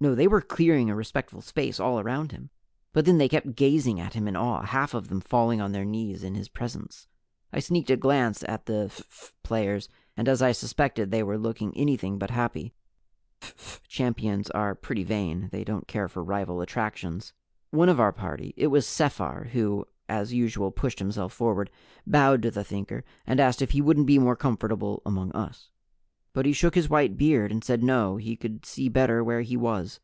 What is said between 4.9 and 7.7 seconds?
of them falling on their knees in his presence. I